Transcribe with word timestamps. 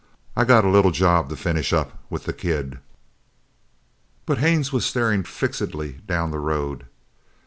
I 0.35 0.45
got 0.45 0.65
a 0.65 0.67
little 0.67 0.89
job 0.89 1.29
to 1.29 1.35
finish 1.35 1.71
up 1.73 2.03
with 2.09 2.23
the 2.23 2.33
kid." 2.33 2.79
But 4.25 4.39
Haines 4.39 4.73
was 4.73 4.83
staring 4.83 5.21
fixedly 5.23 5.99
down 6.07 6.31
the 6.31 6.39
road. 6.39 6.87